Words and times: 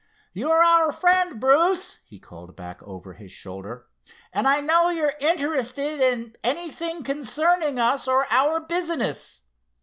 "You're 0.33 0.63
our 0.63 0.91
friend, 0.91 1.39
Bruce," 1.39 1.99
he 2.03 2.17
called 2.19 2.55
back 2.55 2.81
over 2.81 3.13
his 3.13 3.31
shoulder, 3.31 3.85
"and 4.33 4.47
I 4.47 4.59
know 4.59 4.89
you're 4.89 5.13
interested 5.19 5.99
in 6.01 6.35
anything 6.43 7.03
concerning 7.03 7.77
us 7.77 8.07
or 8.07 8.25
our 8.31 8.59
business. 8.59 9.43